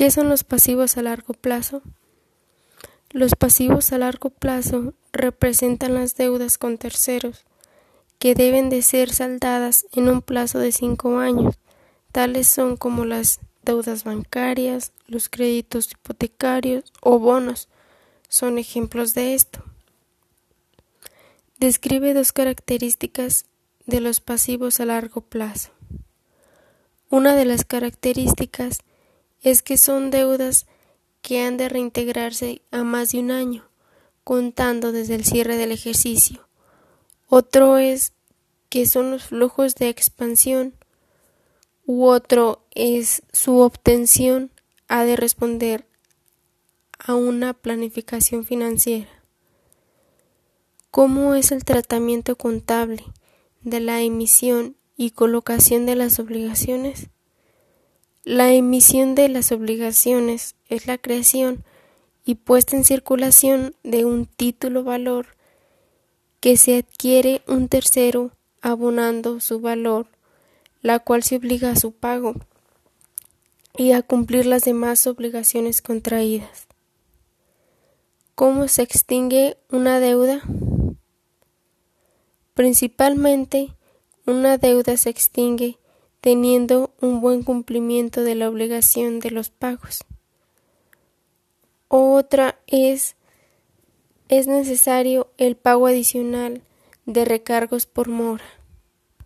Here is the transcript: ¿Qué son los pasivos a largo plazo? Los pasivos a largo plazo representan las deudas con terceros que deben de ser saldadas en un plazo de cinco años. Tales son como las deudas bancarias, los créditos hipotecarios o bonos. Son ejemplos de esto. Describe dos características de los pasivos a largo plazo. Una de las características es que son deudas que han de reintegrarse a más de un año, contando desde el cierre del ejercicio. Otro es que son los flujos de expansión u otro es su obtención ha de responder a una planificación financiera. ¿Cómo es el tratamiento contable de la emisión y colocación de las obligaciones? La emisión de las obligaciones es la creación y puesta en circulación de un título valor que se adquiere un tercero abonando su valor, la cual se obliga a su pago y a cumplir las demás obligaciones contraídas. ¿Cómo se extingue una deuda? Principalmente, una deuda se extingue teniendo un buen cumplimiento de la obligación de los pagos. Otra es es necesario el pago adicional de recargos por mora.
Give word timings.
¿Qué 0.00 0.10
son 0.10 0.30
los 0.30 0.44
pasivos 0.44 0.96
a 0.96 1.02
largo 1.02 1.34
plazo? 1.34 1.82
Los 3.10 3.34
pasivos 3.34 3.92
a 3.92 3.98
largo 3.98 4.30
plazo 4.30 4.94
representan 5.12 5.92
las 5.92 6.16
deudas 6.16 6.56
con 6.56 6.78
terceros 6.78 7.44
que 8.18 8.34
deben 8.34 8.70
de 8.70 8.80
ser 8.80 9.12
saldadas 9.12 9.84
en 9.92 10.08
un 10.08 10.22
plazo 10.22 10.58
de 10.58 10.72
cinco 10.72 11.18
años. 11.18 11.58
Tales 12.12 12.48
son 12.48 12.78
como 12.78 13.04
las 13.04 13.40
deudas 13.62 14.04
bancarias, 14.04 14.94
los 15.06 15.28
créditos 15.28 15.92
hipotecarios 15.92 16.84
o 17.02 17.18
bonos. 17.18 17.68
Son 18.30 18.56
ejemplos 18.56 19.12
de 19.12 19.34
esto. 19.34 19.62
Describe 21.58 22.14
dos 22.14 22.32
características 22.32 23.44
de 23.84 24.00
los 24.00 24.20
pasivos 24.20 24.80
a 24.80 24.86
largo 24.86 25.20
plazo. 25.20 25.72
Una 27.10 27.36
de 27.36 27.44
las 27.44 27.66
características 27.66 28.78
es 29.42 29.62
que 29.62 29.76
son 29.76 30.10
deudas 30.10 30.66
que 31.22 31.42
han 31.42 31.56
de 31.56 31.68
reintegrarse 31.68 32.62
a 32.70 32.84
más 32.84 33.12
de 33.12 33.20
un 33.20 33.30
año, 33.30 33.68
contando 34.24 34.92
desde 34.92 35.14
el 35.14 35.24
cierre 35.24 35.56
del 35.56 35.72
ejercicio. 35.72 36.46
Otro 37.28 37.78
es 37.78 38.12
que 38.68 38.86
son 38.86 39.10
los 39.10 39.24
flujos 39.24 39.74
de 39.74 39.88
expansión 39.88 40.74
u 41.86 42.04
otro 42.04 42.64
es 42.70 43.22
su 43.32 43.58
obtención 43.58 44.52
ha 44.86 45.04
de 45.04 45.16
responder 45.16 45.86
a 46.98 47.14
una 47.14 47.52
planificación 47.52 48.44
financiera. 48.44 49.10
¿Cómo 50.92 51.34
es 51.34 51.50
el 51.50 51.64
tratamiento 51.64 52.36
contable 52.36 53.04
de 53.62 53.80
la 53.80 54.02
emisión 54.02 54.76
y 54.96 55.10
colocación 55.10 55.86
de 55.86 55.96
las 55.96 56.18
obligaciones? 56.18 57.08
La 58.30 58.52
emisión 58.52 59.16
de 59.16 59.28
las 59.28 59.50
obligaciones 59.50 60.54
es 60.68 60.86
la 60.86 60.98
creación 60.98 61.64
y 62.24 62.36
puesta 62.36 62.76
en 62.76 62.84
circulación 62.84 63.74
de 63.82 64.04
un 64.04 64.26
título 64.26 64.84
valor 64.84 65.26
que 66.38 66.56
se 66.56 66.76
adquiere 66.76 67.42
un 67.48 67.66
tercero 67.66 68.30
abonando 68.60 69.40
su 69.40 69.58
valor, 69.58 70.06
la 70.80 71.00
cual 71.00 71.24
se 71.24 71.38
obliga 71.38 71.72
a 71.72 71.76
su 71.76 71.90
pago 71.90 72.36
y 73.76 73.90
a 73.90 74.02
cumplir 74.02 74.46
las 74.46 74.62
demás 74.62 75.08
obligaciones 75.08 75.82
contraídas. 75.82 76.68
¿Cómo 78.36 78.68
se 78.68 78.82
extingue 78.82 79.56
una 79.70 79.98
deuda? 79.98 80.40
Principalmente, 82.54 83.74
una 84.24 84.56
deuda 84.56 84.96
se 84.96 85.10
extingue 85.10 85.79
teniendo 86.20 86.92
un 87.00 87.20
buen 87.20 87.42
cumplimiento 87.42 88.22
de 88.22 88.34
la 88.34 88.48
obligación 88.48 89.20
de 89.20 89.30
los 89.30 89.50
pagos. 89.50 90.04
Otra 91.88 92.58
es 92.66 93.16
es 94.28 94.46
necesario 94.46 95.32
el 95.38 95.56
pago 95.56 95.88
adicional 95.88 96.62
de 97.04 97.24
recargos 97.24 97.86
por 97.86 98.08
mora. 98.08 98.44